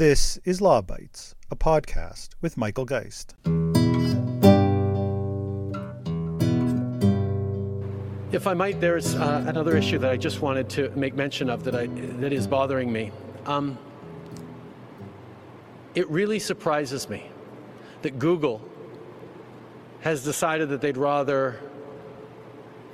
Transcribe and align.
This 0.00 0.38
is 0.46 0.62
Law 0.62 0.80
Bytes, 0.80 1.34
a 1.50 1.56
podcast 1.56 2.30
with 2.40 2.56
Michael 2.56 2.86
Geist. 2.86 3.34
If 8.32 8.46
I 8.46 8.54
might, 8.54 8.80
there's 8.80 9.14
uh, 9.14 9.44
another 9.46 9.76
issue 9.76 9.98
that 9.98 10.10
I 10.10 10.16
just 10.16 10.40
wanted 10.40 10.70
to 10.70 10.88
make 10.96 11.14
mention 11.14 11.50
of 11.50 11.64
that 11.64 11.74
I 11.74 11.88
that 12.20 12.32
is 12.32 12.46
bothering 12.46 12.90
me. 12.90 13.12
Um, 13.44 13.76
it 15.94 16.08
really 16.08 16.38
surprises 16.38 17.10
me 17.10 17.30
that 18.00 18.18
Google 18.18 18.62
has 20.00 20.24
decided 20.24 20.70
that 20.70 20.80
they'd 20.80 20.96
rather 20.96 21.60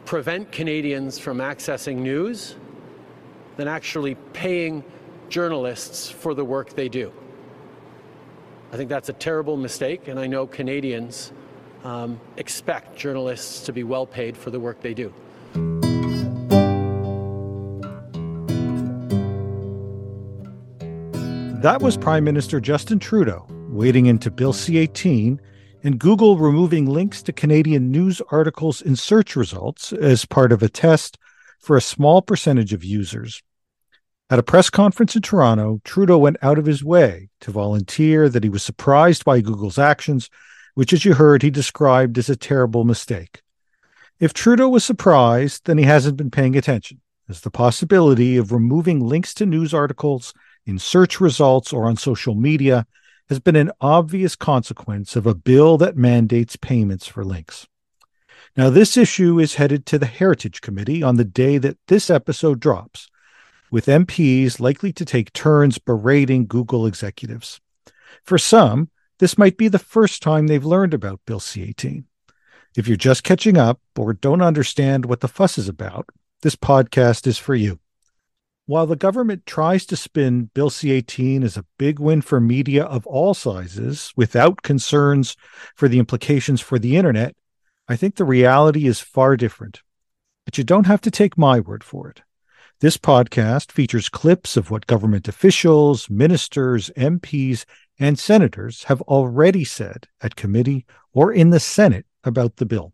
prevent 0.06 0.50
Canadians 0.50 1.20
from 1.20 1.38
accessing 1.38 1.98
news 1.98 2.56
than 3.56 3.68
actually 3.68 4.16
paying 4.32 4.82
journalists 5.28 6.10
for 6.10 6.34
the 6.34 6.44
work 6.44 6.70
they 6.70 6.88
do. 6.88 7.12
I 8.72 8.76
think 8.76 8.88
that's 8.88 9.08
a 9.08 9.12
terrible 9.12 9.56
mistake, 9.56 10.08
and 10.08 10.18
I 10.18 10.26
know 10.26 10.46
Canadians 10.46 11.32
um, 11.84 12.20
expect 12.36 12.96
journalists 12.96 13.64
to 13.66 13.72
be 13.72 13.84
well 13.84 14.06
paid 14.06 14.36
for 14.36 14.50
the 14.50 14.58
work 14.58 14.80
they 14.80 14.94
do. 14.94 15.12
That 21.62 21.80
was 21.80 21.96
Prime 21.96 22.24
Minister 22.24 22.60
Justin 22.60 22.98
Trudeau 22.98 23.46
wading 23.70 24.06
into 24.06 24.30
Bill 24.30 24.52
C 24.52 24.78
18 24.78 25.40
and 25.82 25.98
Google 25.98 26.38
removing 26.38 26.86
links 26.86 27.22
to 27.22 27.32
Canadian 27.32 27.90
news 27.90 28.20
articles 28.30 28.82
in 28.82 28.96
search 28.96 29.36
results 29.36 29.92
as 29.92 30.24
part 30.24 30.52
of 30.52 30.62
a 30.62 30.68
test 30.68 31.18
for 31.60 31.76
a 31.76 31.80
small 31.80 32.22
percentage 32.22 32.72
of 32.72 32.84
users. 32.84 33.42
At 34.28 34.40
a 34.40 34.42
press 34.42 34.70
conference 34.70 35.14
in 35.14 35.22
Toronto, 35.22 35.80
Trudeau 35.84 36.18
went 36.18 36.38
out 36.42 36.58
of 36.58 36.66
his 36.66 36.82
way 36.82 37.28
to 37.42 37.52
volunteer 37.52 38.28
that 38.28 38.42
he 38.42 38.50
was 38.50 38.64
surprised 38.64 39.24
by 39.24 39.40
Google's 39.40 39.78
actions, 39.78 40.30
which, 40.74 40.92
as 40.92 41.04
you 41.04 41.14
heard, 41.14 41.42
he 41.42 41.50
described 41.50 42.18
as 42.18 42.28
a 42.28 42.34
terrible 42.34 42.82
mistake. 42.82 43.42
If 44.18 44.34
Trudeau 44.34 44.68
was 44.68 44.84
surprised, 44.84 45.66
then 45.66 45.78
he 45.78 45.84
hasn't 45.84 46.16
been 46.16 46.32
paying 46.32 46.56
attention, 46.56 47.00
as 47.28 47.42
the 47.42 47.52
possibility 47.52 48.36
of 48.36 48.50
removing 48.50 48.98
links 48.98 49.32
to 49.34 49.46
news 49.46 49.72
articles 49.72 50.34
in 50.64 50.80
search 50.80 51.20
results 51.20 51.72
or 51.72 51.86
on 51.86 51.96
social 51.96 52.34
media 52.34 52.84
has 53.28 53.38
been 53.38 53.54
an 53.54 53.70
obvious 53.80 54.34
consequence 54.34 55.14
of 55.14 55.26
a 55.26 55.36
bill 55.36 55.78
that 55.78 55.96
mandates 55.96 56.56
payments 56.56 57.06
for 57.06 57.24
links. 57.24 57.68
Now, 58.56 58.70
this 58.70 58.96
issue 58.96 59.38
is 59.38 59.54
headed 59.54 59.86
to 59.86 60.00
the 60.00 60.06
Heritage 60.06 60.62
Committee 60.62 61.04
on 61.04 61.14
the 61.14 61.24
day 61.24 61.58
that 61.58 61.78
this 61.86 62.10
episode 62.10 62.58
drops 62.58 63.08
with 63.76 63.84
MPs 63.84 64.58
likely 64.58 64.90
to 64.90 65.04
take 65.04 65.34
turns 65.34 65.76
berating 65.76 66.46
Google 66.46 66.86
executives. 66.86 67.60
For 68.24 68.38
some, 68.38 68.88
this 69.18 69.36
might 69.36 69.58
be 69.58 69.68
the 69.68 69.78
first 69.78 70.22
time 70.22 70.46
they've 70.46 70.64
learned 70.64 70.94
about 70.94 71.20
Bill 71.26 71.40
C 71.40 71.62
18. 71.62 72.06
If 72.74 72.88
you're 72.88 72.96
just 72.96 73.22
catching 73.22 73.58
up 73.58 73.78
or 73.94 74.14
don't 74.14 74.40
understand 74.40 75.04
what 75.04 75.20
the 75.20 75.28
fuss 75.28 75.58
is 75.58 75.68
about, 75.68 76.08
this 76.40 76.56
podcast 76.56 77.26
is 77.26 77.36
for 77.36 77.54
you. 77.54 77.78
While 78.64 78.86
the 78.86 78.96
government 78.96 79.44
tries 79.44 79.84
to 79.86 79.96
spin 79.96 80.48
Bill 80.54 80.70
C 80.70 80.90
18 80.92 81.42
as 81.42 81.58
a 81.58 81.66
big 81.78 81.98
win 81.98 82.22
for 82.22 82.40
media 82.40 82.82
of 82.82 83.06
all 83.06 83.34
sizes 83.34 84.10
without 84.16 84.62
concerns 84.62 85.36
for 85.74 85.86
the 85.86 85.98
implications 85.98 86.62
for 86.62 86.78
the 86.78 86.96
internet, 86.96 87.36
I 87.88 87.96
think 87.96 88.14
the 88.14 88.24
reality 88.24 88.86
is 88.86 89.00
far 89.00 89.36
different. 89.36 89.82
But 90.46 90.56
you 90.56 90.64
don't 90.64 90.86
have 90.86 91.02
to 91.02 91.10
take 91.10 91.36
my 91.36 91.60
word 91.60 91.84
for 91.84 92.08
it. 92.08 92.22
This 92.80 92.98
podcast 92.98 93.72
features 93.72 94.10
clips 94.10 94.54
of 94.54 94.70
what 94.70 94.86
government 94.86 95.28
officials, 95.28 96.10
ministers, 96.10 96.90
MPs, 96.90 97.64
and 97.98 98.18
senators 98.18 98.84
have 98.84 99.00
already 99.02 99.64
said 99.64 100.08
at 100.20 100.36
committee 100.36 100.84
or 101.14 101.32
in 101.32 101.48
the 101.48 101.58
Senate 101.58 102.04
about 102.22 102.56
the 102.56 102.66
bill. 102.66 102.92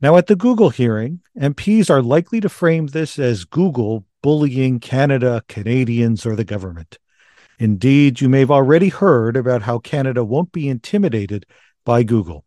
Now, 0.00 0.16
at 0.16 0.28
the 0.28 0.36
Google 0.36 0.70
hearing, 0.70 1.22
MPs 1.36 1.90
are 1.90 2.02
likely 2.02 2.40
to 2.40 2.48
frame 2.48 2.86
this 2.86 3.18
as 3.18 3.44
Google 3.44 4.04
bullying 4.22 4.78
Canada, 4.78 5.42
Canadians, 5.48 6.24
or 6.24 6.36
the 6.36 6.44
government. 6.44 6.98
Indeed, 7.58 8.20
you 8.20 8.28
may 8.28 8.40
have 8.40 8.52
already 8.52 8.90
heard 8.90 9.36
about 9.36 9.62
how 9.62 9.80
Canada 9.80 10.22
won't 10.22 10.52
be 10.52 10.68
intimidated 10.68 11.46
by 11.84 12.04
Google. 12.04 12.44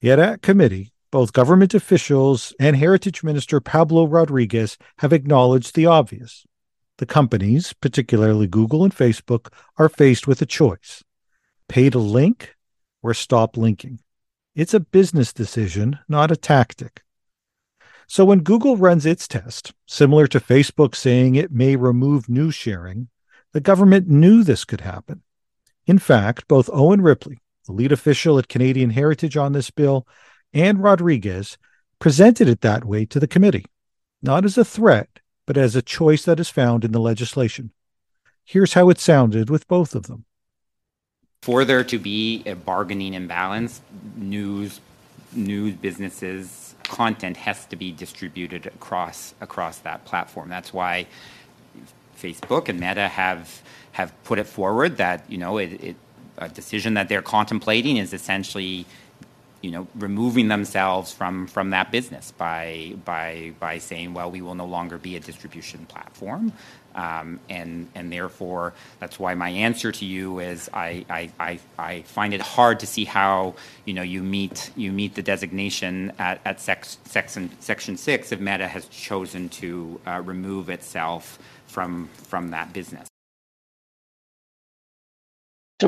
Yet 0.00 0.18
at 0.18 0.42
committee, 0.42 0.92
both 1.10 1.32
government 1.32 1.74
officials 1.74 2.54
and 2.60 2.76
Heritage 2.76 3.22
Minister 3.22 3.60
Pablo 3.60 4.06
Rodriguez 4.06 4.78
have 4.98 5.12
acknowledged 5.12 5.74
the 5.74 5.86
obvious. 5.86 6.46
The 6.98 7.06
companies, 7.06 7.72
particularly 7.72 8.46
Google 8.46 8.84
and 8.84 8.94
Facebook, 8.94 9.52
are 9.76 9.88
faced 9.88 10.26
with 10.26 10.42
a 10.42 10.46
choice 10.46 11.02
pay 11.68 11.88
to 11.88 11.98
link 11.98 12.56
or 13.02 13.14
stop 13.14 13.56
linking. 13.56 14.00
It's 14.56 14.74
a 14.74 14.80
business 14.80 15.32
decision, 15.32 15.98
not 16.08 16.32
a 16.32 16.36
tactic. 16.36 17.02
So 18.08 18.24
when 18.24 18.40
Google 18.40 18.76
runs 18.76 19.06
its 19.06 19.28
test, 19.28 19.72
similar 19.86 20.26
to 20.26 20.40
Facebook 20.40 20.96
saying 20.96 21.36
it 21.36 21.52
may 21.52 21.76
remove 21.76 22.28
news 22.28 22.56
sharing, 22.56 23.08
the 23.52 23.60
government 23.60 24.08
knew 24.08 24.42
this 24.42 24.64
could 24.64 24.80
happen. 24.80 25.22
In 25.86 25.98
fact, 26.00 26.48
both 26.48 26.68
Owen 26.72 27.02
Ripley, 27.02 27.38
the 27.66 27.72
lead 27.72 27.92
official 27.92 28.36
at 28.38 28.48
Canadian 28.48 28.90
Heritage 28.90 29.36
on 29.36 29.52
this 29.52 29.70
bill, 29.70 30.08
and 30.52 30.82
Rodriguez 30.82 31.58
presented 31.98 32.48
it 32.48 32.60
that 32.62 32.84
way 32.84 33.04
to 33.06 33.20
the 33.20 33.28
committee, 33.28 33.66
not 34.22 34.44
as 34.44 34.58
a 34.58 34.64
threat, 34.64 35.20
but 35.46 35.56
as 35.56 35.76
a 35.76 35.82
choice 35.82 36.24
that 36.24 36.40
is 36.40 36.48
found 36.48 36.84
in 36.84 36.92
the 36.92 37.00
legislation. 37.00 37.72
Here's 38.44 38.74
how 38.74 38.88
it 38.90 38.98
sounded 38.98 39.50
with 39.50 39.68
both 39.68 39.94
of 39.94 40.06
them. 40.06 40.24
For 41.42 41.64
there 41.64 41.84
to 41.84 41.98
be 41.98 42.42
a 42.46 42.54
bargaining 42.54 43.14
imbalance, 43.14 43.80
news, 44.16 44.80
news 45.32 45.74
businesses, 45.74 46.74
content 46.84 47.36
has 47.36 47.64
to 47.66 47.76
be 47.76 47.92
distributed 47.92 48.66
across 48.66 49.34
across 49.40 49.78
that 49.78 50.04
platform. 50.04 50.48
That's 50.48 50.72
why 50.72 51.06
Facebook 52.20 52.68
and 52.68 52.80
Meta 52.80 53.08
have 53.08 53.62
have 53.92 54.12
put 54.24 54.38
it 54.38 54.46
forward 54.46 54.96
that 54.98 55.24
you 55.30 55.38
know 55.38 55.58
it, 55.58 55.82
it 55.82 55.96
a 56.38 56.48
decision 56.48 56.94
that 56.94 57.08
they're 57.08 57.22
contemplating 57.22 57.96
is 57.96 58.12
essentially 58.12 58.86
you 59.62 59.70
know, 59.70 59.86
removing 59.94 60.48
themselves 60.48 61.12
from 61.12 61.46
from 61.46 61.70
that 61.70 61.92
business 61.92 62.32
by 62.32 62.94
by 63.04 63.52
by 63.60 63.78
saying, 63.78 64.14
well, 64.14 64.30
we 64.30 64.40
will 64.40 64.54
no 64.54 64.64
longer 64.64 64.96
be 64.96 65.16
a 65.16 65.20
distribution 65.20 65.84
platform, 65.86 66.52
um, 66.94 67.38
and 67.50 67.88
and 67.94 68.10
therefore 68.10 68.72
that's 69.00 69.18
why 69.18 69.34
my 69.34 69.50
answer 69.50 69.92
to 69.92 70.04
you 70.06 70.38
is 70.38 70.70
I, 70.72 71.04
I, 71.10 71.30
I, 71.38 71.58
I, 71.78 72.02
find 72.02 72.32
it 72.32 72.40
hard 72.40 72.80
to 72.80 72.86
see 72.86 73.04
how 73.04 73.54
you 73.84 73.92
know 73.92 74.02
you 74.02 74.22
meet 74.22 74.70
you 74.76 74.92
meet 74.92 75.14
the 75.14 75.22
designation 75.22 76.12
at, 76.18 76.40
at 76.44 76.60
sex, 76.60 76.96
section 77.04 77.50
section 77.60 77.98
six 77.98 78.32
if 78.32 78.40
Meta 78.40 78.66
has 78.66 78.86
chosen 78.86 79.50
to 79.50 80.00
uh, 80.06 80.22
remove 80.24 80.70
itself 80.70 81.38
from 81.66 82.08
from 82.14 82.50
that 82.50 82.72
business 82.72 83.09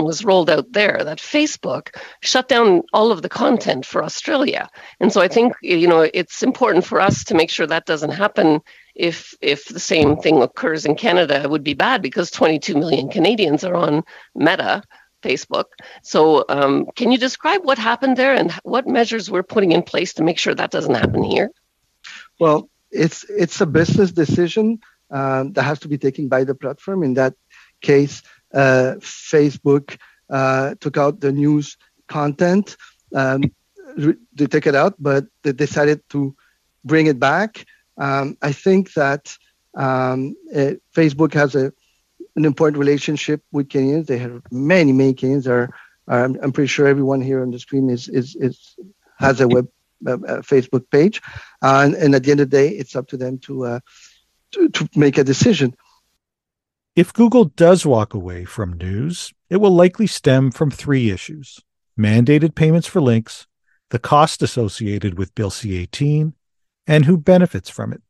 was 0.00 0.24
rolled 0.24 0.48
out 0.48 0.72
there 0.72 1.00
that 1.04 1.18
Facebook 1.18 1.94
shut 2.20 2.48
down 2.48 2.82
all 2.92 3.12
of 3.12 3.22
the 3.22 3.28
content 3.28 3.84
for 3.84 4.02
Australia. 4.02 4.68
And 5.00 5.12
so 5.12 5.20
I 5.20 5.28
think 5.28 5.54
you 5.62 5.88
know 5.88 6.00
it's 6.00 6.42
important 6.42 6.84
for 6.84 7.00
us 7.00 7.24
to 7.24 7.34
make 7.34 7.50
sure 7.50 7.66
that 7.66 7.86
doesn't 7.86 8.12
happen 8.12 8.60
if 8.94 9.34
if 9.40 9.66
the 9.66 9.80
same 9.80 10.16
thing 10.16 10.42
occurs 10.42 10.86
in 10.86 10.94
Canada 10.94 11.42
it 11.42 11.50
would 11.50 11.64
be 11.64 11.74
bad 11.74 12.02
because 12.02 12.30
22 12.30 12.74
million 12.74 13.08
Canadians 13.08 13.64
are 13.64 13.74
on 13.74 14.02
Meta 14.34 14.82
Facebook. 15.22 15.66
So 16.02 16.44
um, 16.48 16.86
can 16.96 17.12
you 17.12 17.18
describe 17.18 17.64
what 17.64 17.78
happened 17.78 18.16
there 18.16 18.34
and 18.34 18.50
what 18.64 18.86
measures 18.86 19.30
we're 19.30 19.42
putting 19.42 19.72
in 19.72 19.82
place 19.82 20.14
to 20.14 20.22
make 20.22 20.38
sure 20.38 20.54
that 20.54 20.70
doesn't 20.70 20.94
happen 20.94 21.22
here? 21.22 21.50
Well, 22.38 22.68
it's 22.90 23.24
it's 23.28 23.60
a 23.60 23.66
business 23.66 24.12
decision 24.12 24.80
uh, 25.10 25.44
that 25.52 25.62
has 25.62 25.80
to 25.80 25.88
be 25.88 25.98
taken 25.98 26.28
by 26.28 26.44
the 26.44 26.54
platform. 26.54 27.02
In 27.02 27.14
that 27.14 27.34
case, 27.80 28.22
Facebook 28.54 29.98
uh, 30.30 30.74
took 30.80 30.96
out 30.96 31.20
the 31.20 31.32
news 31.32 31.76
content. 32.08 32.76
Um, 33.14 33.42
they 34.34 34.46
took 34.46 34.66
it 34.66 34.74
out, 34.74 34.94
but 34.98 35.26
they 35.42 35.52
decided 35.52 36.02
to 36.10 36.34
bring 36.84 37.06
it 37.06 37.18
back. 37.18 37.64
Um, 37.98 38.36
I 38.40 38.52
think 38.52 38.94
that 38.94 39.36
um, 39.74 40.34
uh, 40.54 40.72
Facebook 40.94 41.34
has 41.34 41.54
a 41.54 41.72
an 42.34 42.46
important 42.46 42.78
relationship 42.78 43.42
with 43.52 43.68
Kenyans. 43.68 44.06
They 44.06 44.16
have 44.16 44.40
many, 44.50 44.92
many 44.92 45.12
Kenyans. 45.12 45.46
Are, 45.46 45.68
are 46.08 46.24
I'm, 46.24 46.38
I'm, 46.42 46.52
pretty 46.52 46.68
sure 46.68 46.86
everyone 46.86 47.20
here 47.20 47.42
on 47.42 47.50
the 47.50 47.58
screen 47.58 47.90
is 47.90 48.08
is, 48.08 48.34
is 48.36 48.76
has 49.18 49.40
a 49.40 49.48
web 49.48 49.68
a 50.06 50.42
Facebook 50.42 50.90
page, 50.90 51.22
uh, 51.62 51.82
and, 51.84 51.94
and, 51.94 52.14
at 52.14 52.24
the 52.24 52.30
end 52.30 52.40
of 52.40 52.50
the 52.50 52.56
day, 52.56 52.68
it's 52.70 52.96
up 52.96 53.06
to 53.08 53.16
them 53.16 53.38
to, 53.38 53.66
uh, 53.66 53.80
to, 54.50 54.68
to 54.68 54.88
make 54.96 55.18
a 55.18 55.24
decision. 55.24 55.76
If 56.94 57.14
Google 57.14 57.46
does 57.46 57.86
walk 57.86 58.12
away 58.12 58.44
from 58.44 58.74
news, 58.74 59.32
it 59.48 59.56
will 59.56 59.70
likely 59.70 60.06
stem 60.06 60.50
from 60.50 60.70
three 60.70 61.10
issues 61.10 61.60
mandated 61.98 62.54
payments 62.54 62.86
for 62.86 63.00
links, 63.00 63.46
the 63.90 63.98
cost 63.98 64.42
associated 64.42 65.16
with 65.16 65.34
Bill 65.34 65.50
C 65.50 65.78
18, 65.78 66.34
and 66.86 67.04
who 67.06 67.16
benefits 67.16 67.70
from 67.70 67.94
it. 67.94 68.02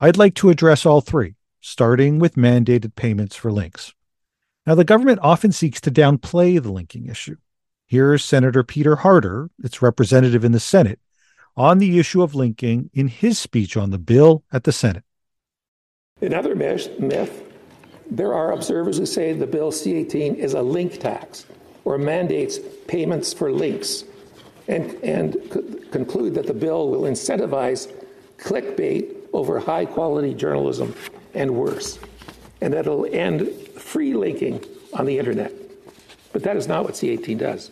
I'd 0.00 0.18
like 0.18 0.34
to 0.36 0.50
address 0.50 0.84
all 0.84 1.00
three, 1.00 1.36
starting 1.60 2.18
with 2.18 2.34
mandated 2.34 2.94
payments 2.94 3.36
for 3.36 3.50
links. 3.50 3.94
Now, 4.66 4.74
the 4.74 4.84
government 4.84 5.20
often 5.22 5.52
seeks 5.52 5.80
to 5.82 5.90
downplay 5.90 6.62
the 6.62 6.72
linking 6.72 7.06
issue. 7.06 7.36
Here's 7.86 8.24
Senator 8.24 8.62
Peter 8.62 8.96
Harder, 8.96 9.50
its 9.62 9.80
representative 9.80 10.44
in 10.44 10.52
the 10.52 10.60
Senate, 10.60 11.00
on 11.56 11.78
the 11.78 11.98
issue 11.98 12.22
of 12.22 12.34
linking 12.34 12.90
in 12.92 13.08
his 13.08 13.38
speech 13.38 13.78
on 13.78 13.90
the 13.90 13.98
bill 13.98 14.44
at 14.52 14.64
the 14.64 14.72
Senate. 14.72 15.04
Another 16.20 16.54
myth 16.54 17.53
there 18.10 18.34
are 18.34 18.52
observers 18.52 18.98
who 18.98 19.06
say 19.06 19.32
the 19.32 19.46
bill 19.46 19.72
C 19.72 19.94
18 19.94 20.36
is 20.36 20.54
a 20.54 20.62
link 20.62 20.98
tax 20.98 21.46
or 21.84 21.98
mandates 21.98 22.58
payments 22.86 23.32
for 23.32 23.50
links 23.50 24.04
and, 24.68 24.92
and 25.02 25.34
c- 25.52 25.88
conclude 25.90 26.34
that 26.34 26.46
the 26.46 26.54
bill 26.54 26.88
will 26.88 27.02
incentivize 27.02 27.90
clickbait 28.38 29.14
over 29.32 29.58
high 29.58 29.84
quality 29.84 30.34
journalism 30.34 30.94
and 31.34 31.54
worse, 31.54 31.98
and 32.60 32.72
that 32.72 32.86
it'll 32.86 33.06
end 33.06 33.48
free 33.76 34.14
linking 34.14 34.64
on 34.92 35.06
the 35.06 35.18
internet. 35.18 35.52
But 36.32 36.42
that 36.44 36.56
is 36.56 36.68
not 36.68 36.84
what 36.84 36.96
C 36.96 37.10
18 37.10 37.38
does. 37.38 37.70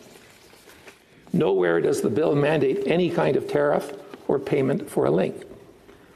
Nowhere 1.32 1.80
does 1.80 2.02
the 2.02 2.10
bill 2.10 2.34
mandate 2.34 2.86
any 2.86 3.10
kind 3.10 3.36
of 3.36 3.48
tariff 3.48 3.92
or 4.28 4.38
payment 4.38 4.90
for 4.90 5.06
a 5.06 5.10
link. 5.10 5.44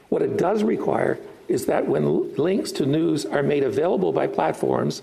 What 0.09 0.21
it 0.21 0.37
does 0.37 0.63
require 0.63 1.19
is 1.47 1.65
that 1.65 1.87
when 1.87 2.35
links 2.35 2.71
to 2.73 2.85
news 2.85 3.25
are 3.25 3.43
made 3.43 3.63
available 3.63 4.11
by 4.11 4.27
platforms 4.27 5.01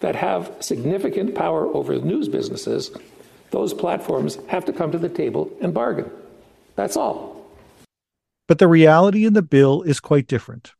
that 0.00 0.16
have 0.16 0.52
significant 0.60 1.34
power 1.34 1.66
over 1.74 1.98
news 1.98 2.28
businesses, 2.28 2.90
those 3.50 3.72
platforms 3.72 4.38
have 4.48 4.64
to 4.64 4.72
come 4.72 4.90
to 4.92 4.98
the 4.98 5.08
table 5.08 5.50
and 5.60 5.72
bargain. 5.72 6.10
That's 6.76 6.96
all. 6.96 7.46
But 8.46 8.58
the 8.58 8.68
reality 8.68 9.24
in 9.24 9.32
the 9.32 9.42
bill 9.42 9.82
is 9.82 10.00
quite 10.00 10.26
different. 10.26 10.72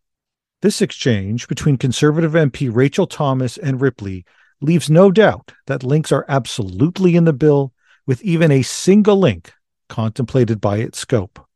This 0.60 0.82
exchange 0.82 1.46
between 1.46 1.76
Conservative 1.76 2.32
MP 2.32 2.74
Rachel 2.74 3.06
Thomas 3.06 3.56
and 3.56 3.80
Ripley 3.80 4.24
leaves 4.60 4.90
no 4.90 5.10
doubt 5.10 5.52
that 5.66 5.82
links 5.82 6.10
are 6.10 6.24
absolutely 6.28 7.16
in 7.16 7.24
the 7.24 7.32
bill, 7.32 7.72
with 8.06 8.22
even 8.22 8.50
a 8.50 8.62
single 8.62 9.16
link 9.16 9.52
contemplated 9.88 10.60
by 10.60 10.78
its 10.78 10.98
scope. 10.98 11.46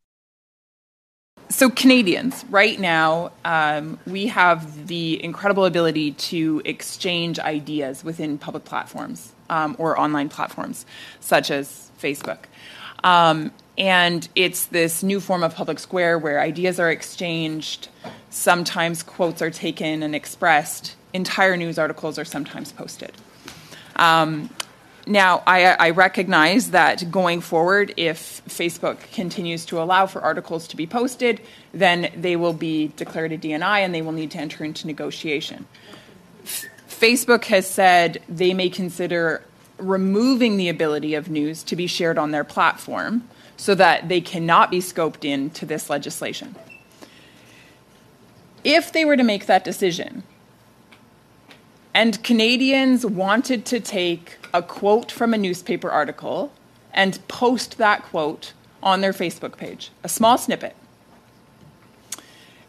So, 1.51 1.71
Canadians, 1.71 2.45
right 2.51 2.79
now, 2.79 3.33
um, 3.43 3.99
we 4.07 4.27
have 4.27 4.87
the 4.87 5.23
incredible 5.25 5.65
ability 5.65 6.13
to 6.13 6.61
exchange 6.67 7.39
ideas 7.39 8.05
within 8.05 8.37
public 8.37 8.67
platforms 8.67 9.33
um, 9.49 9.75
or 9.79 9.99
online 9.99 10.29
platforms, 10.29 10.85
such 11.21 11.51
as 11.51 11.91
Facebook. 12.01 12.41
Um, 13.03 13.51
and 13.79 14.29
it's 14.35 14.67
this 14.67 15.03
new 15.03 15.21
form 15.21 15.43
of 15.43 15.55
public 15.55 15.79
square 15.79 16.19
where 16.19 16.41
ideas 16.41 16.79
are 16.79 16.91
exchanged, 16.91 17.89
sometimes 18.29 19.03
quotes 19.03 19.41
are 19.41 19.51
taken 19.51 20.03
and 20.03 20.15
expressed, 20.15 20.97
entire 21.15 21.57
news 21.57 21.79
articles 21.79 22.19
are 22.19 22.25
sometimes 22.27 22.73
posted. 22.73 23.13
Um, 23.97 24.51
now, 25.09 25.43
I, 25.47 25.65
I, 25.65 25.91
recognize 25.91 26.71
that 26.71 27.11
going 27.11 27.41
forward, 27.41 27.95
if 27.97 28.43
Facebook 28.47 28.99
continues 29.13 29.65
to 29.67 29.81
allow 29.81 30.07
for 30.07 30.21
articles 30.21 30.69
to 30.69 30.77
be 30.77 30.87
posted, 30.87 31.41
then 31.73 32.13
they 32.15 32.37
will 32.37 32.53
be 32.53 32.89
declared 32.97 33.33
a 33.33 33.39
DNI 33.39 33.81
and 33.81 33.95
they 33.95 34.03
will 34.03 34.13
need 34.13 34.31
to 34.33 34.39
enter 34.39 34.65
into 34.65 34.87
negotiation. 34.87 35.67
F- 36.45 36.67
Facebook 36.89 37.47
has 37.47 37.69
said 37.69 38.23
they 38.29 38.55
may 38.55 38.69
consider 38.69 39.43
removing 39.79 40.57
the 40.57 40.69
ability 40.69 41.15
of 41.15 41.31
news 41.31 41.63
to 41.65 41.77
be 41.77 41.87
shared 41.87 42.19
on 42.19 42.31
their 42.31 42.45
platform 42.45 43.29
so 43.57 43.75
that 43.75 44.09
they 44.09 44.21
cannot 44.21 44.71
be 44.71 44.81
scoped 44.81 45.25
into 45.25 45.65
this 45.65 45.89
legislation. 45.89 46.55
If 48.65 48.93
they 48.93 49.05
were 49.05 49.17
to 49.17 49.23
make 49.23 49.47
that 49.47 49.65
decision, 49.65 50.23
and 51.95 52.23
Canadians 52.23 53.05
wanted 53.05 53.65
to 53.67 53.81
take 53.81 54.37
a 54.53 54.63
quote 54.63 55.11
from 55.11 55.35
a 55.35 55.39
newspaper 55.39 55.91
article 55.91 56.53
and 56.93 57.19
post 57.29 57.79
that 57.79 58.03
quote 58.03 58.53
on 58.83 59.01
their 59.01 59.13
Facebook 59.13 59.57
page, 59.57 59.91
a 60.05 60.09
small 60.09 60.39
snippet. 60.39 60.77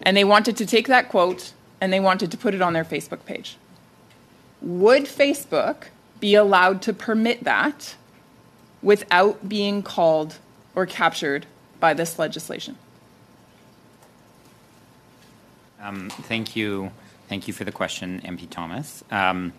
And 0.02 0.16
they 0.16 0.24
wanted 0.24 0.58
to 0.58 0.66
take 0.66 0.88
that 0.88 1.10
quote 1.10 1.54
and 1.82 1.94
they 1.94 2.00
wanted 2.00 2.32
to 2.32 2.38
put 2.38 2.54
it 2.54 2.62
on 2.62 2.74
their 2.74 2.86
Facebook 2.86 3.26
page. 3.26 3.58
Would 4.62 5.04
Facebook 5.04 5.86
be 6.20 6.36
allowed 6.36 6.82
to 6.84 6.94
permit 6.94 7.44
that 7.44 7.96
without 8.82 9.48
being 9.48 9.82
called 9.82 10.38
or 10.76 10.86
captured 10.86 11.46
by 11.80 11.94
this 11.94 12.20
legislation? 12.20 12.78
Um, 15.82 16.10
thank 16.10 16.56
you. 16.56 16.92
Thank 17.30 17.48
you 17.48 17.54
for 17.54 17.64
the 17.64 17.72
question, 17.72 18.22
MP 18.26 18.50
Thomas. 18.50 19.04
Um, 19.12 19.54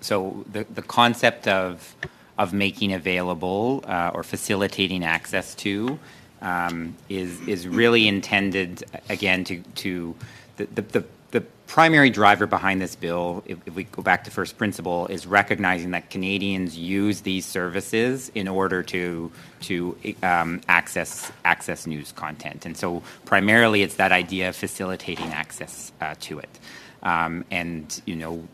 so 0.00 0.46
the, 0.50 0.64
the 0.64 0.80
concept 0.80 1.46
of, 1.46 1.94
of 2.38 2.54
making 2.54 2.94
available 2.94 3.84
uh, 3.86 4.12
or 4.14 4.22
facilitating 4.22 5.04
access 5.04 5.54
to 5.56 5.98
um, 6.40 6.96
is, 7.10 7.38
is 7.46 7.68
really 7.68 8.08
intended, 8.08 8.82
again, 9.10 9.44
to, 9.44 9.60
to 9.74 10.14
the, 10.56 10.64
the, 10.64 10.80
the 10.80 11.04
the 11.34 11.40
primary 11.66 12.10
driver 12.10 12.46
behind 12.46 12.80
this 12.80 12.94
bill, 12.94 13.42
if, 13.44 13.58
if, 13.66 13.74
we 13.74 13.82
go 13.82 14.02
back 14.02 14.22
to 14.22 14.30
first 14.30 14.56
principle, 14.56 15.08
is 15.08 15.26
recognizing 15.26 15.90
that 15.90 16.08
Canadians 16.08 16.78
use 16.78 17.22
these 17.22 17.44
services 17.44 18.30
in 18.36 18.46
order 18.46 18.84
to 18.84 19.32
to 19.62 19.98
um, 20.22 20.60
access 20.68 21.32
access 21.44 21.88
news 21.88 22.12
content, 22.12 22.64
and 22.64 22.76
so 22.76 23.02
primarily 23.24 23.82
it's 23.82 23.96
that 23.96 24.12
idea 24.12 24.48
of 24.50 24.54
facilitating 24.54 25.26
access 25.32 25.90
uh, 26.00 26.14
to 26.20 26.38
it. 26.38 26.60
Um, 27.04 27.44
and 27.50 28.00
you 28.06 28.16
know, 28.16 28.48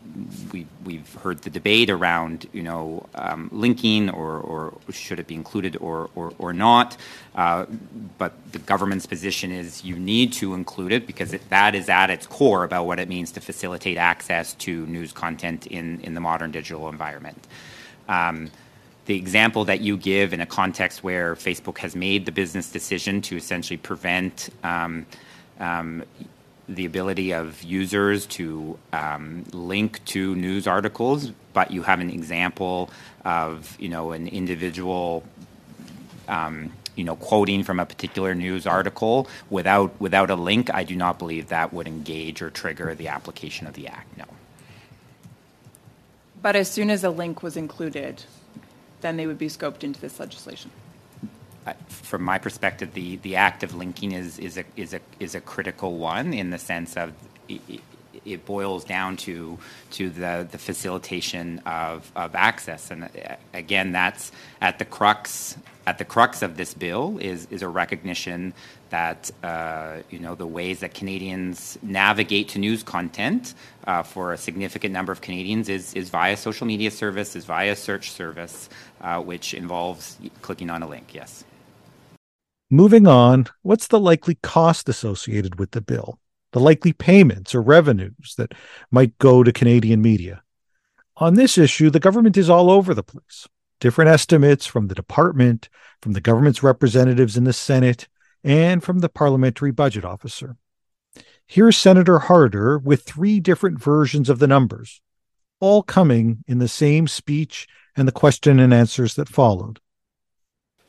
we 0.51 0.67
we've 0.83 1.13
heard 1.15 1.41
the 1.43 1.49
debate 1.49 1.89
around 1.89 2.47
you 2.51 2.63
know 2.63 3.07
um, 3.15 3.49
linking 3.53 4.09
or, 4.09 4.39
or 4.39 4.73
should 4.91 5.19
it 5.19 5.27
be 5.27 5.35
included 5.35 5.77
or 5.77 6.53
not. 6.53 6.97
Uh, 7.33 7.65
but 8.17 8.33
the 8.51 8.59
government's 8.59 9.05
position 9.05 9.51
is 9.51 9.85
you 9.85 9.97
need 9.97 10.33
to 10.33 10.53
include 10.53 10.91
it 10.91 11.07
because 11.07 11.31
that 11.31 11.75
is 11.75 11.87
at 11.87 12.09
its 12.09 12.27
core 12.27 12.65
about 12.65 12.85
what 12.85 12.99
it 12.99 13.07
means 13.07 13.31
to 13.31 13.39
facilitate 13.39 13.97
access 13.97 14.53
to 14.55 14.85
news 14.87 15.13
content 15.13 15.65
in 15.67 16.01
in 16.01 16.13
the 16.13 16.21
modern 16.21 16.51
digital 16.51 16.89
environment. 16.89 17.47
Um, 18.09 18.51
the 19.05 19.15
example 19.15 19.65
that 19.65 19.81
you 19.81 19.97
give 19.97 20.33
in 20.33 20.41
a 20.41 20.45
context 20.45 21.03
where 21.03 21.35
Facebook 21.35 21.77
has 21.79 21.95
made 21.95 22.25
the 22.25 22.31
business 22.31 22.69
decision 22.69 23.21
to 23.21 23.37
essentially 23.37 23.77
prevent 23.77 24.49
the 26.75 26.85
ability 26.85 27.33
of 27.33 27.61
users 27.63 28.25
to 28.25 28.77
um, 28.93 29.43
link 29.51 30.03
to 30.05 30.35
news 30.35 30.67
articles, 30.67 31.31
but 31.53 31.71
you 31.71 31.83
have 31.83 31.99
an 31.99 32.09
example 32.09 32.89
of 33.25 33.75
you 33.79 33.89
know 33.89 34.11
an 34.11 34.27
individual 34.27 35.23
um, 36.27 36.71
you 36.95 37.03
know 37.03 37.15
quoting 37.15 37.63
from 37.63 37.79
a 37.79 37.85
particular 37.85 38.33
news 38.33 38.65
article 38.65 39.27
without 39.49 39.99
without 39.99 40.29
a 40.29 40.35
link. 40.35 40.73
I 40.73 40.83
do 40.83 40.95
not 40.95 41.19
believe 41.19 41.47
that 41.49 41.73
would 41.73 41.87
engage 41.87 42.41
or 42.41 42.49
trigger 42.49 42.95
the 42.95 43.09
application 43.09 43.67
of 43.67 43.73
the 43.73 43.87
act. 43.87 44.17
No. 44.17 44.25
But 46.41 46.55
as 46.55 46.71
soon 46.71 46.89
as 46.89 47.03
a 47.03 47.11
link 47.11 47.43
was 47.43 47.55
included, 47.55 48.23
then 49.01 49.17
they 49.17 49.27
would 49.27 49.37
be 49.37 49.47
scoped 49.47 49.83
into 49.83 50.01
this 50.01 50.19
legislation 50.19 50.71
from 51.87 52.23
my 52.23 52.37
perspective, 52.37 52.93
the, 52.93 53.17
the 53.17 53.35
act 53.35 53.63
of 53.63 53.75
linking 53.75 54.11
is, 54.11 54.39
is, 54.39 54.57
a, 54.57 54.65
is, 54.75 54.93
a, 54.93 54.99
is 55.19 55.35
a 55.35 55.41
critical 55.41 55.97
one 55.97 56.33
in 56.33 56.49
the 56.49 56.57
sense 56.57 56.97
of 56.97 57.13
it, 57.47 57.81
it 58.25 58.45
boils 58.45 58.83
down 58.83 59.17
to, 59.17 59.57
to 59.91 60.09
the, 60.09 60.47
the 60.51 60.57
facilitation 60.57 61.59
of, 61.65 62.11
of 62.15 62.35
access. 62.35 62.91
And 62.91 63.05
uh, 63.05 63.35
again, 63.53 63.91
that's 63.91 64.31
at 64.59 64.79
the 64.79 64.85
crux 64.85 65.57
at 65.87 65.97
the 65.97 66.05
crux 66.05 66.43
of 66.43 66.57
this 66.57 66.75
bill 66.75 67.17
is, 67.19 67.47
is 67.49 67.63
a 67.63 67.67
recognition 67.67 68.53
that 68.91 69.31
uh, 69.41 69.97
you 70.09 70.19
know 70.19 70.35
the 70.35 70.45
ways 70.45 70.81
that 70.81 70.93
Canadians 70.93 71.77
navigate 71.81 72.49
to 72.49 72.59
news 72.59 72.83
content 72.83 73.55
uh, 73.87 74.03
for 74.03 74.31
a 74.31 74.37
significant 74.37 74.93
number 74.93 75.11
of 75.11 75.21
Canadians 75.21 75.69
is, 75.69 75.93
is 75.95 76.09
via 76.09 76.37
social 76.37 76.67
media 76.67 76.91
service, 76.91 77.35
is 77.35 77.45
via 77.45 77.75
search 77.75 78.11
service, 78.11 78.69
uh, 79.01 79.19
which 79.21 79.53
involves 79.53 80.17
clicking 80.41 80.69
on 80.69 80.83
a 80.83 80.87
link. 80.87 81.15
Yes. 81.15 81.43
Moving 82.73 83.05
on, 83.05 83.47
what's 83.63 83.87
the 83.87 83.99
likely 83.99 84.35
cost 84.35 84.87
associated 84.87 85.59
with 85.59 85.71
the 85.71 85.81
bill? 85.81 86.21
The 86.53 86.61
likely 86.61 86.93
payments 86.93 87.53
or 87.53 87.61
revenues 87.61 88.35
that 88.37 88.53
might 88.89 89.17
go 89.17 89.43
to 89.43 89.51
Canadian 89.51 90.01
media? 90.01 90.41
On 91.17 91.33
this 91.33 91.57
issue, 91.57 91.89
the 91.89 91.99
government 91.99 92.37
is 92.37 92.49
all 92.49 92.71
over 92.71 92.93
the 92.93 93.03
place. 93.03 93.45
Different 93.81 94.09
estimates 94.09 94.65
from 94.65 94.87
the 94.87 94.95
department, 94.95 95.67
from 96.01 96.13
the 96.13 96.21
government's 96.21 96.63
representatives 96.63 97.35
in 97.35 97.43
the 97.43 97.51
Senate, 97.51 98.07
and 98.41 98.81
from 98.81 98.99
the 98.99 99.09
parliamentary 99.09 99.71
budget 99.71 100.05
officer. 100.05 100.55
Here's 101.45 101.75
Senator 101.75 102.19
Harder 102.19 102.79
with 102.79 103.03
three 103.03 103.41
different 103.41 103.83
versions 103.83 104.29
of 104.29 104.39
the 104.39 104.47
numbers, 104.47 105.01
all 105.59 105.83
coming 105.83 106.45
in 106.47 106.59
the 106.59 106.69
same 106.69 107.09
speech 107.09 107.67
and 107.97 108.07
the 108.07 108.13
question 108.13 108.61
and 108.61 108.73
answers 108.73 109.15
that 109.15 109.27
followed. 109.27 109.81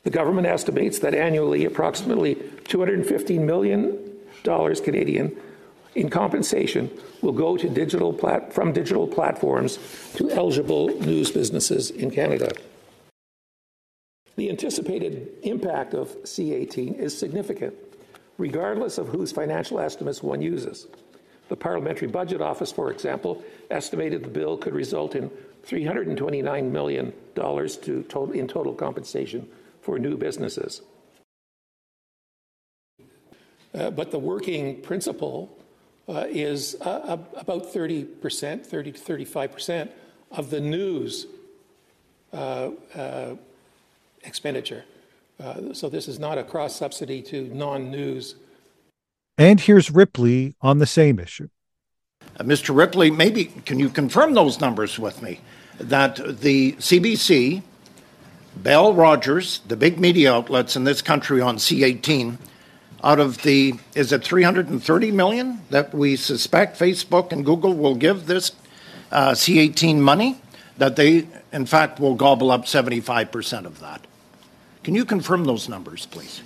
The 0.03 0.09
government 0.09 0.47
estimates 0.47 0.99
that 0.99 1.13
annually 1.15 1.63
approximately 1.65 2.35
$215 2.35 3.39
million 3.39 3.99
Canadian 4.43 5.35
in 5.95 6.09
compensation 6.09 6.91
will 7.21 7.31
go 7.31 7.55
to 7.55 7.69
digital 7.69 8.11
plat- 8.11 8.51
from 8.51 8.73
digital 8.73 9.07
platforms 9.07 9.79
to 10.15 10.29
eligible 10.31 10.87
news 10.87 11.31
businesses 11.31 11.89
in 11.91 12.11
Canada. 12.11 12.51
The 14.35 14.49
anticipated 14.49 15.29
impact 15.43 15.93
of 15.93 16.09
C18 16.23 16.99
is 16.99 17.17
significant, 17.17 17.75
regardless 18.37 18.97
of 18.97 19.07
whose 19.07 19.31
financial 19.31 19.79
estimates 19.79 20.21
one 20.21 20.41
uses. 20.41 20.87
The 21.47 21.55
Parliamentary 21.55 22.07
Budget 22.07 22.41
Office, 22.41 22.71
for 22.71 22.91
example, 22.91 23.43
estimated 23.69 24.23
the 24.23 24.29
bill 24.29 24.57
could 24.57 24.73
result 24.73 25.15
in 25.15 25.29
$329 25.65 26.71
million 26.71 27.13
to 27.35 28.31
in 28.33 28.47
total 28.47 28.73
compensation 28.73 29.47
for 29.83 29.99
new 29.99 30.17
businesses. 30.17 30.81
Uh, 33.73 33.89
but 33.89 34.11
the 34.11 34.19
working 34.19 34.81
principle 34.81 35.55
uh, 36.07 36.25
is 36.29 36.75
uh, 36.81 37.17
about 37.35 37.73
30%, 37.73 38.65
30 38.65 38.91
to 38.91 38.99
35% 38.99 39.89
of 40.31 40.49
the 40.49 40.59
news 40.59 41.27
uh, 42.33 42.71
uh, 42.95 43.35
expenditure. 44.23 44.83
Uh, 45.39 45.73
so 45.73 45.89
this 45.89 46.07
is 46.07 46.19
not 46.19 46.37
a 46.37 46.43
cross 46.43 46.75
subsidy 46.75 47.21
to 47.21 47.47
non 47.53 47.89
news. 47.89 48.35
And 49.37 49.59
here's 49.59 49.89
Ripley 49.91 50.55
on 50.61 50.77
the 50.77 50.85
same 50.85 51.19
issue. 51.19 51.49
Mr. 52.39 52.75
Ripley, 52.75 53.11
maybe 53.11 53.45
can 53.45 53.79
you 53.79 53.89
confirm 53.89 54.33
those 54.33 54.59
numbers 54.59 54.97
with 54.99 55.21
me? 55.21 55.39
That 55.79 56.39
the 56.39 56.73
CBC, 56.73 57.61
Bell 58.55 58.93
Rogers, 58.93 59.59
the 59.67 59.75
big 59.75 59.99
media 59.99 60.33
outlets 60.33 60.75
in 60.75 60.83
this 60.83 61.01
country 61.01 61.41
on 61.41 61.57
C18, 61.57 62.37
out 63.03 63.19
of 63.19 63.41
the 63.43 63.73
is 63.95 64.11
it 64.11 64.23
330 64.23 65.11
million 65.11 65.61
that 65.69 65.93
we 65.93 66.15
suspect 66.15 66.79
Facebook 66.79 67.31
and 67.31 67.43
Google 67.43 67.73
will 67.73 67.95
give 67.95 68.27
this 68.27 68.53
uh, 69.11 69.31
C18 69.31 69.97
money 69.97 70.39
that 70.77 70.95
they 70.95 71.27
in 71.51 71.65
fact 71.65 71.99
will 71.99 72.15
gobble 72.15 72.49
up 72.49 72.63
75% 72.63 73.65
of 73.65 73.79
that. 73.81 74.05
Can 74.83 74.95
you 74.95 75.03
confirm 75.03 75.43
those 75.43 75.67
numbers 75.67 76.05
please? 76.05 76.41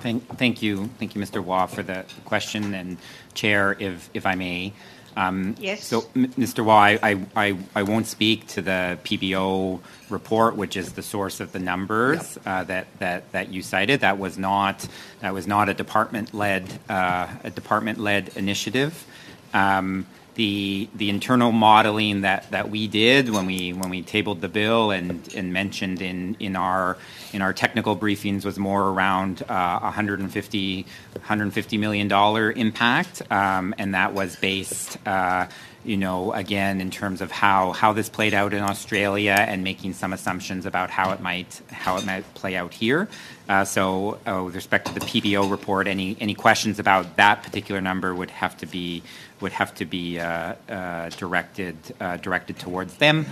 Thank, 0.00 0.36
thank 0.36 0.60
you, 0.60 0.90
thank 0.98 1.14
you, 1.14 1.22
Mr. 1.22 1.42
Waugh, 1.42 1.66
for 1.66 1.82
the 1.82 2.04
question, 2.26 2.74
and 2.74 2.98
Chair, 3.32 3.76
if 3.78 4.10
if 4.12 4.26
I 4.26 4.34
may. 4.34 4.74
Um, 5.16 5.54
yes. 5.58 5.82
So, 5.82 6.02
Mr. 6.14 6.62
Waugh, 6.62 6.98
I, 7.02 7.24
I, 7.34 7.56
I 7.74 7.82
won't 7.82 8.06
speak 8.06 8.46
to 8.48 8.62
the 8.62 8.98
PBO 9.02 9.80
report, 10.10 10.56
which 10.56 10.76
is 10.76 10.92
the 10.92 11.02
source 11.02 11.40
of 11.40 11.52
the 11.52 11.58
numbers 11.58 12.38
uh, 12.44 12.64
that, 12.64 12.86
that, 12.98 13.32
that 13.32 13.48
you 13.50 13.62
cited. 13.62 14.00
That 14.00 14.18
was 14.18 14.36
not 14.36 14.86
that 15.20 15.32
was 15.32 15.46
not 15.46 15.68
a 15.68 15.74
department 15.74 16.34
led 16.34 16.78
uh, 16.88 17.28
a 17.42 17.50
department 17.50 17.98
led 17.98 18.36
initiative. 18.36 19.06
Um, 19.54 20.06
the 20.36 20.88
the 20.94 21.10
internal 21.10 21.50
modeling 21.50 22.20
that, 22.20 22.50
that 22.50 22.70
we 22.70 22.86
did 22.86 23.30
when 23.30 23.46
we 23.46 23.72
when 23.72 23.90
we 23.90 24.02
tabled 24.02 24.40
the 24.40 24.48
bill 24.48 24.90
and, 24.90 25.28
and 25.34 25.52
mentioned 25.52 26.00
in, 26.00 26.36
in 26.38 26.56
our 26.56 26.96
in 27.32 27.42
our 27.42 27.52
technical 27.52 27.96
briefings 27.96 28.44
was 28.44 28.58
more 28.58 28.88
around 28.88 29.42
uh, 29.48 29.80
150 29.80 30.82
150 31.12 31.78
million 31.78 32.08
dollar 32.08 32.52
impact, 32.52 33.22
um, 33.32 33.74
and 33.78 33.94
that 33.94 34.12
was 34.12 34.36
based. 34.36 34.96
Uh, 35.06 35.46
you 35.84 35.96
know, 35.96 36.32
again, 36.32 36.80
in 36.80 36.90
terms 36.90 37.20
of 37.20 37.30
how, 37.30 37.70
how 37.70 37.92
this 37.92 38.08
played 38.08 38.34
out 38.34 38.52
in 38.52 38.60
Australia 38.60 39.36
and 39.38 39.62
making 39.62 39.92
some 39.92 40.12
assumptions 40.12 40.66
about 40.66 40.90
how 40.90 41.12
it 41.12 41.20
might 41.20 41.62
how 41.70 41.96
it 41.96 42.04
might 42.04 42.34
play 42.34 42.56
out 42.56 42.74
here. 42.74 43.08
Uh, 43.48 43.64
so, 43.64 44.18
uh, 44.26 44.42
with 44.44 44.56
respect 44.56 44.88
to 44.88 44.94
the 44.94 45.00
PBO 45.00 45.48
report, 45.48 45.86
any 45.86 46.16
any 46.20 46.34
questions 46.34 46.80
about 46.80 47.16
that 47.16 47.44
particular 47.44 47.80
number 47.80 48.12
would 48.12 48.30
have 48.30 48.56
to 48.58 48.66
be 48.66 49.04
would 49.40 49.52
have 49.52 49.74
to 49.74 49.84
be 49.84 50.18
uh, 50.18 50.54
uh 50.68 51.08
directed 51.10 51.76
uh, 52.00 52.16
directed 52.18 52.58
towards 52.58 52.96
them. 52.96 53.26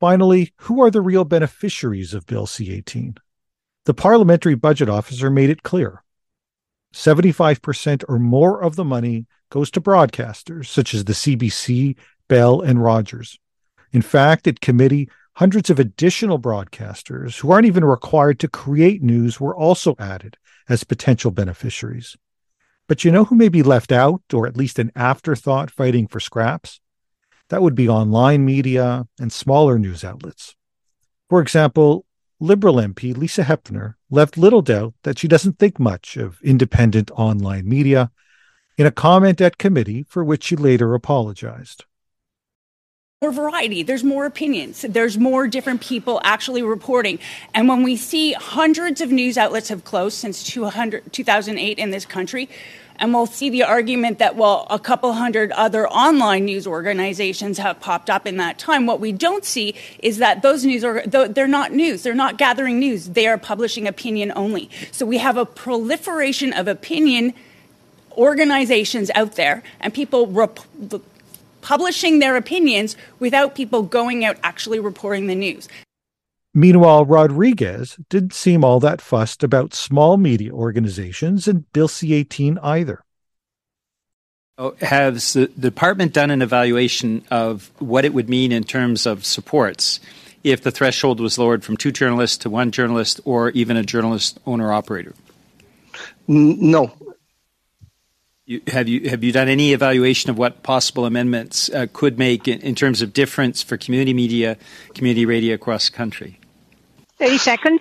Finally, 0.00 0.52
who 0.56 0.82
are 0.82 0.90
the 0.90 1.00
real 1.00 1.24
beneficiaries 1.24 2.14
of 2.14 2.26
Bill 2.26 2.46
C 2.46 2.72
18? 2.72 3.16
The 3.86 3.94
Parliamentary 3.94 4.54
Budget 4.54 4.88
Officer 4.88 5.30
made 5.30 5.50
it 5.50 5.62
clear 5.62 6.02
75% 6.94 8.04
or 8.08 8.18
more 8.18 8.62
of 8.62 8.76
the 8.76 8.84
money 8.84 9.26
goes 9.50 9.70
to 9.72 9.80
broadcasters 9.80 10.66
such 10.66 10.94
as 10.94 11.04
the 11.04 11.12
CBC, 11.12 11.96
Bell, 12.28 12.60
and 12.60 12.82
Rogers. 12.82 13.38
In 13.92 14.02
fact, 14.02 14.46
at 14.46 14.60
committee, 14.60 15.08
hundreds 15.34 15.70
of 15.70 15.78
additional 15.78 16.38
broadcasters 16.38 17.40
who 17.40 17.50
aren't 17.50 17.66
even 17.66 17.84
required 17.84 18.38
to 18.40 18.48
create 18.48 19.02
news 19.02 19.40
were 19.40 19.54
also 19.54 19.94
added 19.98 20.36
as 20.68 20.84
potential 20.84 21.30
beneficiaries. 21.30 22.16
But 22.86 23.04
you 23.04 23.10
know 23.10 23.24
who 23.24 23.34
may 23.34 23.48
be 23.48 23.62
left 23.62 23.92
out, 23.92 24.22
or 24.32 24.46
at 24.46 24.56
least 24.56 24.78
an 24.78 24.92
afterthought 24.94 25.70
fighting 25.70 26.06
for 26.06 26.20
scraps? 26.20 26.80
That 27.48 27.62
would 27.62 27.74
be 27.74 27.88
online 27.88 28.44
media 28.44 29.06
and 29.18 29.32
smaller 29.32 29.78
news 29.78 30.04
outlets. 30.04 30.54
For 31.28 31.40
example, 31.40 32.04
Liberal 32.40 32.76
MP 32.76 33.16
Lisa 33.16 33.44
Hepfner 33.44 33.94
left 34.10 34.36
little 34.36 34.60
doubt 34.60 34.94
that 35.04 35.18
she 35.18 35.28
doesn't 35.28 35.58
think 35.58 35.78
much 35.78 36.16
of 36.16 36.40
independent 36.42 37.10
online 37.12 37.68
media 37.68 38.10
in 38.76 38.86
a 38.86 38.90
comment 38.90 39.40
at 39.40 39.56
committee 39.56 40.04
for 40.08 40.24
which 40.24 40.44
she 40.44 40.56
later 40.56 40.94
apologized 40.94 41.84
more 43.24 43.32
variety 43.32 43.82
there's 43.82 44.04
more 44.04 44.26
opinions 44.26 44.84
there's 44.86 45.16
more 45.16 45.48
different 45.48 45.80
people 45.80 46.20
actually 46.24 46.62
reporting 46.62 47.18
and 47.54 47.70
when 47.70 47.82
we 47.82 47.96
see 47.96 48.34
hundreds 48.34 49.00
of 49.00 49.10
news 49.10 49.38
outlets 49.38 49.70
have 49.70 49.82
closed 49.82 50.18
since 50.18 50.44
200, 50.44 51.10
2008 51.10 51.78
in 51.78 51.90
this 51.90 52.04
country 52.04 52.50
and 52.96 53.14
we'll 53.14 53.26
see 53.26 53.50
the 53.50 53.64
argument 53.64 54.20
that, 54.20 54.36
well, 54.36 54.68
a 54.70 54.78
couple 54.78 55.12
hundred 55.14 55.50
other 55.50 55.88
online 55.88 56.44
news 56.44 56.64
organizations 56.64 57.58
have 57.58 57.80
popped 57.80 58.08
up 58.08 58.24
in 58.24 58.36
that 58.36 58.56
time. 58.56 58.86
What 58.86 59.00
we 59.00 59.10
don't 59.10 59.44
see 59.44 59.74
is 59.98 60.18
that 60.18 60.42
those 60.42 60.64
news 60.64 60.84
are, 60.84 61.02
they're 61.04 61.48
not 61.48 61.72
news. 61.72 62.04
They're 62.04 62.14
not 62.14 62.38
gathering 62.38 62.78
news. 62.78 63.08
They 63.08 63.26
are 63.26 63.36
publishing 63.36 63.88
opinion 63.88 64.32
only. 64.36 64.70
So 64.92 65.06
we 65.06 65.18
have 65.18 65.36
a 65.36 65.44
proliferation 65.44 66.52
of 66.52 66.68
opinion 66.68 67.34
organizations 68.12 69.10
out 69.16 69.34
there 69.34 69.64
and 69.80 69.92
people 69.92 70.28
publishing 71.64 72.18
their 72.18 72.36
opinions 72.36 72.94
without 73.18 73.54
people 73.54 73.82
going 73.82 74.24
out 74.24 74.36
actually 74.44 74.78
reporting 74.78 75.26
the 75.26 75.34
news. 75.34 75.68
Meanwhile, 76.52 77.06
Rodriguez 77.06 77.96
didn't 78.08 78.34
seem 78.34 78.62
all 78.62 78.78
that 78.80 79.00
fussed 79.00 79.42
about 79.42 79.74
small 79.74 80.16
media 80.16 80.52
organizations 80.52 81.48
and 81.48 81.70
Bill 81.72 81.88
C 81.88 82.12
18 82.12 82.58
either. 82.62 83.02
Oh, 84.56 84.76
has 84.80 85.32
the 85.32 85.48
department 85.48 86.12
done 86.12 86.30
an 86.30 86.42
evaluation 86.42 87.24
of 87.28 87.72
what 87.80 88.04
it 88.04 88.14
would 88.14 88.28
mean 88.28 88.52
in 88.52 88.62
terms 88.62 89.04
of 89.04 89.24
supports 89.24 89.98
if 90.44 90.62
the 90.62 90.70
threshold 90.70 91.18
was 91.18 91.38
lowered 91.38 91.64
from 91.64 91.76
two 91.76 91.90
journalists 91.90 92.36
to 92.36 92.50
one 92.50 92.70
journalist 92.70 93.20
or 93.24 93.50
even 93.50 93.76
a 93.76 93.82
journalist 93.82 94.38
owner 94.46 94.72
operator? 94.72 95.14
No. 96.28 96.92
You, 98.46 98.60
have 98.66 98.88
you 98.88 99.08
have 99.08 99.24
you 99.24 99.32
done 99.32 99.48
any 99.48 99.72
evaluation 99.72 100.28
of 100.28 100.36
what 100.36 100.62
possible 100.62 101.06
amendments 101.06 101.70
uh, 101.70 101.86
could 101.92 102.18
make 102.18 102.46
in, 102.46 102.60
in 102.60 102.74
terms 102.74 103.00
of 103.00 103.14
difference 103.14 103.62
for 103.62 103.78
community 103.78 104.12
media, 104.12 104.58
community 104.94 105.24
radio 105.24 105.54
across 105.54 105.88
the 105.88 105.96
country? 105.96 106.38
30 107.18 107.38
seconds. 107.38 107.80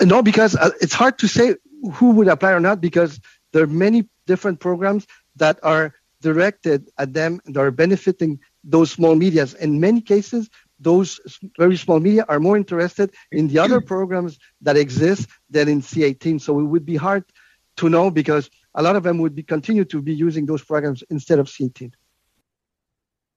No, 0.00 0.22
because 0.22 0.56
uh, 0.56 0.70
it's 0.80 0.94
hard 0.94 1.18
to 1.20 1.28
say 1.28 1.54
who 1.92 2.12
would 2.12 2.26
apply 2.26 2.52
or 2.52 2.60
not 2.60 2.80
because 2.80 3.20
there 3.52 3.62
are 3.62 3.68
many 3.68 4.08
different 4.26 4.58
programs 4.58 5.06
that 5.36 5.60
are 5.62 5.94
directed 6.20 6.88
at 6.98 7.12
them 7.12 7.40
and 7.46 7.56
are 7.56 7.70
benefiting 7.70 8.40
those 8.64 8.90
small 8.90 9.14
medias. 9.14 9.54
In 9.54 9.78
many 9.78 10.00
cases, 10.00 10.50
those 10.80 11.20
very 11.58 11.76
small 11.76 12.00
media 12.00 12.24
are 12.28 12.40
more 12.40 12.56
interested 12.56 13.14
in 13.30 13.48
the 13.48 13.58
other 13.58 13.80
programs 13.80 14.38
that 14.62 14.76
exist 14.76 15.28
than 15.48 15.68
in 15.68 15.80
C18. 15.80 16.40
So 16.40 16.58
it 16.58 16.64
would 16.64 16.84
be 16.84 16.96
hard 16.96 17.24
to 17.76 17.88
know 17.88 18.10
because 18.10 18.50
a 18.74 18.82
lot 18.82 18.96
of 18.96 19.02
them 19.02 19.18
would 19.18 19.34
be 19.34 19.42
continue 19.42 19.84
to 19.86 20.00
be 20.02 20.14
using 20.14 20.46
those 20.46 20.62
programs 20.62 21.02
instead 21.10 21.38
of 21.38 21.46
C18. 21.46 21.92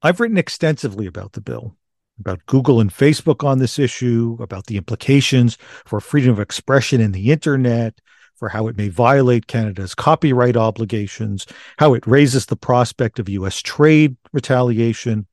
I've 0.02 0.20
written 0.20 0.38
extensively 0.38 1.06
about 1.06 1.34
the 1.34 1.42
bill 1.42 1.76
about 2.20 2.46
Google 2.46 2.80
and 2.80 2.94
Facebook 2.94 3.44
on 3.44 3.60
this 3.60 3.80
issue, 3.80 4.38
about 4.40 4.68
the 4.68 4.78
implications 4.78 5.58
for 5.86 6.00
freedom 6.00 6.32
of 6.32 6.40
expression 6.40 7.02
in 7.02 7.12
the 7.12 7.32
internet, 7.32 8.00
for 8.36 8.50
how 8.50 8.68
it 8.68 8.78
may 8.78 8.90
violate 8.90 9.48
Canada's 9.48 9.96
copyright 9.96 10.58
obligations, 10.58 11.46
how 11.78 11.94
it 11.94 12.06
raises 12.06 12.46
the 12.46 12.56
prospect 12.56 13.20
of 13.20 13.30
U.S. 13.30 13.62
trade 13.62 14.18
retaliation, 14.32 15.28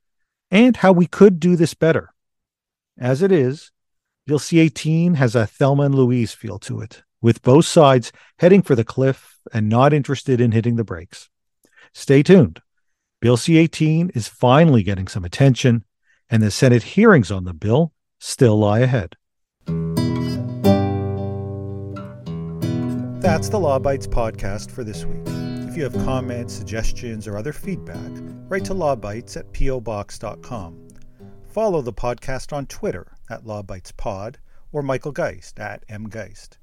and 0.50 0.76
how 0.76 0.92
we 0.92 1.06
could 1.06 1.40
do 1.40 1.56
this 1.56 1.74
better. 1.74 2.12
As 2.98 3.22
it 3.22 3.32
is, 3.32 3.72
Bill 4.26 4.38
C 4.38 4.60
18 4.60 5.14
has 5.14 5.34
a 5.34 5.46
Thelma 5.46 5.84
and 5.84 5.94
Louise 5.94 6.32
feel 6.32 6.58
to 6.60 6.80
it, 6.80 7.02
with 7.20 7.42
both 7.42 7.64
sides 7.64 8.12
heading 8.38 8.62
for 8.62 8.74
the 8.74 8.84
cliff 8.84 9.39
and 9.52 9.68
not 9.68 9.92
interested 9.92 10.40
in 10.40 10.52
hitting 10.52 10.76
the 10.76 10.84
brakes. 10.84 11.28
Stay 11.92 12.22
tuned. 12.22 12.60
Bill 13.20 13.36
C 13.36 13.58
18 13.58 14.10
is 14.14 14.28
finally 14.28 14.82
getting 14.82 15.08
some 15.08 15.24
attention 15.24 15.84
and 16.30 16.42
the 16.42 16.50
Senate 16.50 16.82
hearings 16.82 17.30
on 17.30 17.44
the 17.44 17.52
bill 17.52 17.92
still 18.18 18.58
lie 18.58 18.80
ahead. 18.80 19.16
That's 23.20 23.48
the 23.48 23.60
Law 23.60 23.78
Bytes 23.78 24.06
podcast 24.06 24.70
for 24.70 24.84
this 24.84 25.04
week. 25.04 25.22
If 25.68 25.76
you 25.76 25.84
have 25.84 25.94
comments, 26.04 26.54
suggestions, 26.54 27.28
or 27.28 27.36
other 27.36 27.52
feedback, 27.52 28.10
write 28.48 28.64
to 28.64 28.74
lawbytes 28.74 29.36
at 29.36 29.52
pobox.com. 29.52 30.88
Follow 31.48 31.82
the 31.82 31.92
podcast 31.92 32.52
on 32.52 32.66
Twitter 32.66 33.12
at 33.28 33.44
lawbytespod 33.44 34.36
or 34.72 34.82
Michael 34.82 35.12
Geist 35.12 35.58
at 35.60 35.86
mgeist. 35.88 36.56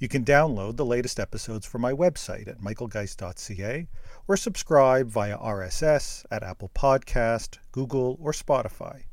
You 0.00 0.06
can 0.06 0.24
download 0.24 0.76
the 0.76 0.86
latest 0.86 1.18
episodes 1.18 1.66
from 1.66 1.80
my 1.80 1.92
website 1.92 2.46
at 2.46 2.60
michaelgeist.ca 2.60 3.88
or 4.28 4.36
subscribe 4.36 5.08
via 5.08 5.36
RSS 5.36 6.24
at 6.30 6.44
Apple 6.44 6.70
Podcast, 6.72 7.58
Google, 7.72 8.16
or 8.22 8.30
Spotify. 8.30 9.06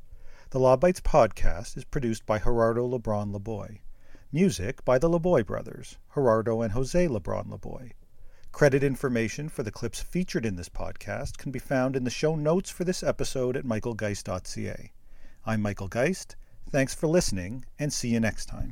The 0.51 0.60
Law 0.60 0.77
Bytes 0.77 1.01
podcast 1.01 1.75
is 1.75 1.86
produced 1.86 2.27
by 2.27 2.38
Gerardo 2.38 2.88
Lebron 2.88 3.36
Laboy. 3.36 3.80
Music 4.32 4.86
by 4.86 5.00
the 5.00 5.10
Laboy 5.10 5.44
brothers, 5.44 5.98
Gerardo 6.13 6.62
and 6.62 6.74
Jose 6.74 7.08
Lebron 7.08 7.48
Laboy. 7.48 7.94
Credit 8.51 8.84
information 8.84 9.50
for 9.50 9.63
the 9.63 9.72
clips 9.72 10.01
featured 10.01 10.46
in 10.46 10.56
this 10.56 10.70
podcast 10.70 11.38
can 11.38 11.51
be 11.51 11.60
found 11.60 11.96
in 11.96 12.04
the 12.04 12.12
show 12.12 12.36
notes 12.36 12.70
for 12.70 12.84
this 12.84 13.01
episode 13.01 13.58
at 13.58 13.65
michaelgeist.ca. 13.65 14.92
I'm 15.48 15.62
Michael 15.63 15.88
Geist. 15.88 16.36
Thanks 16.70 16.94
for 16.94 17.08
listening, 17.08 17.65
and 17.80 17.92
see 17.92 18.10
you 18.10 18.20
next 18.20 18.46
time. 18.46 18.63